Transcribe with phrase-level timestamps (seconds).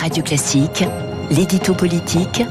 [0.00, 0.82] Radio Classique,
[1.30, 2.42] l'édito politique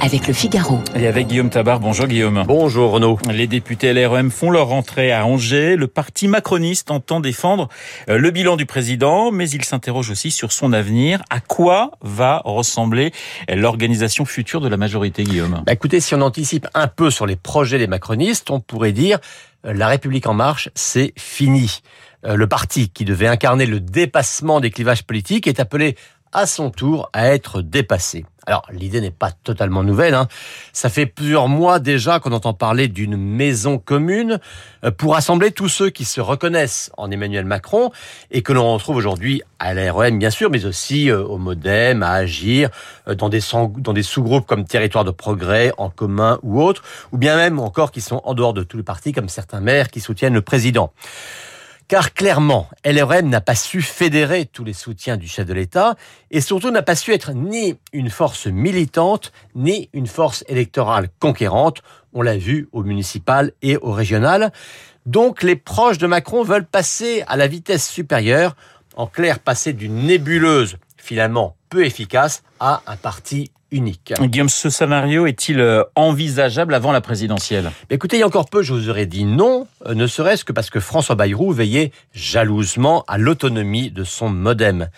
[0.00, 0.80] avec le Figaro.
[0.96, 1.78] Et avec Guillaume Tabar.
[1.78, 2.44] Bonjour Guillaume.
[2.46, 3.18] Bonjour Renaud.
[3.30, 5.76] Les députés LREM font leur rentrée à Angers.
[5.76, 7.68] Le parti macroniste entend défendre
[8.08, 11.22] euh, le bilan du président, mais il s'interroge aussi sur son avenir.
[11.28, 13.12] À quoi va ressembler
[13.48, 15.62] l'organisation future de la majorité, Guillaume?
[15.66, 19.18] Bah Écoutez, si on anticipe un peu sur les projets des macronistes, on pourrait dire
[19.66, 21.82] euh, la République en marche, c'est fini.
[22.24, 25.96] Euh, le parti qui devait incarner le dépassement des clivages politiques est appelé
[26.34, 28.26] à son tour à être dépassé.
[28.46, 30.14] Alors l'idée n'est pas totalement nouvelle.
[30.14, 30.28] Hein.
[30.72, 34.38] Ça fait plusieurs mois déjà qu'on entend parler d'une maison commune
[34.84, 37.90] euh, pour rassembler tous ceux qui se reconnaissent en Emmanuel Macron
[38.30, 42.12] et que l'on retrouve aujourd'hui à l'ARN bien sûr, mais aussi euh, au MoDem, à
[42.12, 42.68] Agir,
[43.08, 43.40] euh, dans des,
[43.78, 47.92] dans des sous-groupes comme Territoire de Progrès, En Commun ou autres, ou bien même encore
[47.92, 50.92] qui sont en dehors de tout le parti comme certains maires qui soutiennent le président.
[51.86, 55.96] Car clairement, LRM n'a pas su fédérer tous les soutiens du chef de l'État
[56.30, 61.82] et surtout n'a pas su être ni une force militante ni une force électorale conquérante.
[62.14, 64.50] On l'a vu au municipal et au régional.
[65.04, 68.56] Donc les proches de Macron veulent passer à la vitesse supérieure,
[68.96, 74.14] en clair passer d'une nébuleuse finalement peu efficace à un parti unique.
[74.20, 77.72] Guillaume, ce scénario est-il euh, envisageable avant la présidentielle?
[77.90, 80.52] Écoutez, il y a encore peu, je vous aurais dit non, euh, ne serait-ce que
[80.52, 84.88] parce que François Bayrou veillait jalousement à l'autonomie de son modem.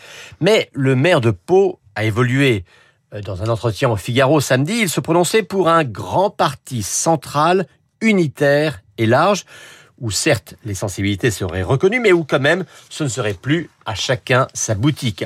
[0.43, 2.67] Mais le maire de Pau a évolué.
[3.15, 7.67] Euh, dans un entretien au Figaro samedi, il se prononçait pour un grand parti central,
[8.03, 9.47] unitaire et large,
[9.99, 13.95] où certes les sensibilités seraient reconnues, mais où quand même ce ne serait plus à
[13.95, 15.25] chacun sa boutique.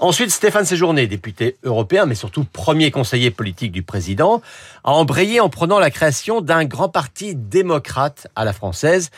[0.00, 4.42] Ensuite, Stéphane Séjourné, député européen, mais surtout premier conseiller politique du président,
[4.84, 9.10] a embrayé en prenant la création d'un grand parti démocrate à la française.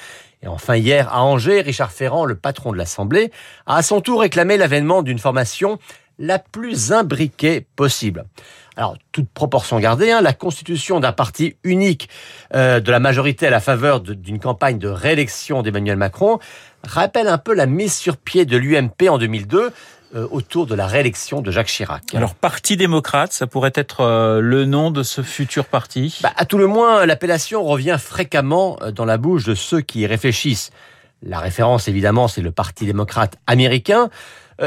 [0.43, 3.31] Et enfin, hier, à Angers, Richard Ferrand, le patron de l'Assemblée,
[3.67, 5.79] a à son tour réclamé l'avènement d'une formation
[6.19, 8.25] la plus imbriquée possible.
[8.77, 12.09] Alors, toute proportion gardée, hein, la constitution d'un parti unique
[12.55, 16.39] euh, de la majorité à la faveur d'une campagne de réélection d'Emmanuel Macron
[16.85, 19.71] rappelle un peu la mise sur pied de l'UMP en 2002, euh,
[20.15, 22.15] autour de la réélection de Jacques Chirac.
[22.15, 26.19] Alors, Parti démocrate, ça pourrait être euh, le nom de ce futur parti?
[26.23, 30.01] Bah, À tout le moins, l'appellation revient fréquemment euh, dans la bouche de ceux qui
[30.01, 30.71] y réfléchissent.
[31.23, 34.09] La référence, évidemment, c'est le Parti démocrate américain,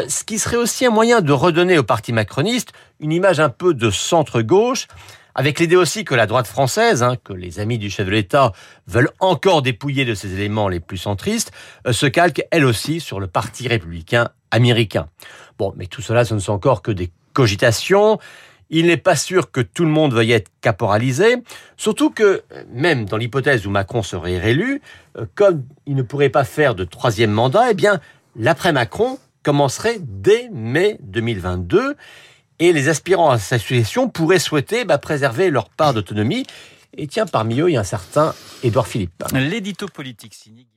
[0.07, 3.73] ce qui serait aussi un moyen de redonner au Parti macroniste une image un peu
[3.73, 4.87] de centre-gauche,
[5.35, 8.51] avec l'idée aussi que la droite française, hein, que les amis du chef de l'État
[8.85, 11.51] veulent encore dépouiller de ses éléments les plus centristes,
[11.89, 15.09] se calque elle aussi sur le Parti républicain américain.
[15.57, 18.19] Bon, mais tout cela, ce ne sont encore que des cogitations.
[18.69, 21.35] Il n'est pas sûr que tout le monde veuille être caporalisé,
[21.77, 24.81] surtout que, même dans l'hypothèse où Macron serait réélu,
[25.17, 27.99] euh, comme il ne pourrait pas faire de troisième mandat, eh bien,
[28.35, 31.95] l'après-Macron commencerait dès mai 2022
[32.59, 36.45] et les aspirants à sa succession pourraient souhaiter bah, préserver leur part d'autonomie.
[36.95, 39.23] Et tiens, parmi eux, il y a un certain Édouard Philippe.
[39.33, 40.73] L'édito politique cynique.